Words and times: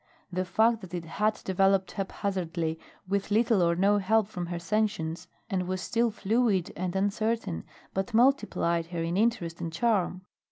The 0.33 0.45
fact 0.45 0.81
that 0.81 0.95
it 0.95 1.05
had 1.05 1.39
developed 1.43 1.91
haphazardly, 1.91 2.79
with 3.07 3.29
little 3.29 3.61
or 3.61 3.75
no 3.75 3.99
help 3.99 4.27
from 4.27 4.47
her 4.47 4.57
sentience, 4.57 5.27
and 5.47 5.67
was 5.67 5.79
still 5.79 6.09
fluid 6.09 6.73
and 6.75 6.95
uncertain, 6.95 7.65
but 7.93 8.11
multiplied 8.11 8.87
her 8.87 9.03
in 9.03 9.15
interest 9.15 9.61
and 9.61 9.71
charm. 9.71 10.21